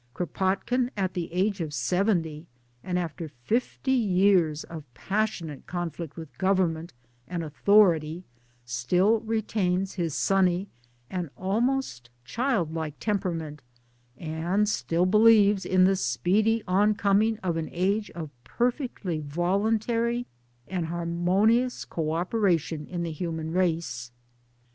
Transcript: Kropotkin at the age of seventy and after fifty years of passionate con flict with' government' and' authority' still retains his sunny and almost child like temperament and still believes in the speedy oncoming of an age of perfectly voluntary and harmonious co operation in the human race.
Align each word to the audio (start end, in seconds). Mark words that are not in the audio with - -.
Kropotkin 0.15 0.89
at 0.97 1.13
the 1.13 1.31
age 1.31 1.61
of 1.61 1.75
seventy 1.75 2.47
and 2.83 2.97
after 2.97 3.27
fifty 3.27 3.91
years 3.91 4.63
of 4.63 4.91
passionate 4.95 5.67
con 5.67 5.91
flict 5.91 6.15
with' 6.15 6.35
government' 6.39 6.91
and' 7.27 7.43
authority' 7.43 8.23
still 8.65 9.19
retains 9.19 9.93
his 9.93 10.15
sunny 10.15 10.67
and 11.11 11.29
almost 11.37 12.09
child 12.25 12.73
like 12.73 12.97
temperament 12.99 13.61
and 14.17 14.67
still 14.67 15.05
believes 15.05 15.67
in 15.67 15.83
the 15.83 15.95
speedy 15.95 16.63
oncoming 16.67 17.37
of 17.43 17.55
an 17.55 17.69
age 17.71 18.09
of 18.15 18.31
perfectly 18.43 19.19
voluntary 19.19 20.25
and 20.67 20.87
harmonious 20.87 21.85
co 21.85 22.11
operation 22.13 22.87
in 22.87 23.03
the 23.03 23.11
human 23.11 23.51
race. 23.51 24.11